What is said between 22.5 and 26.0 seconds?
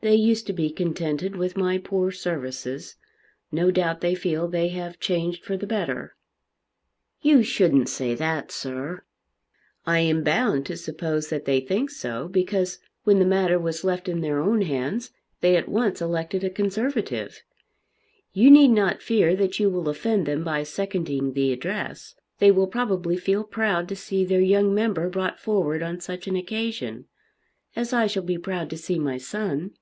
will probably feel proud to see their young member brought forward on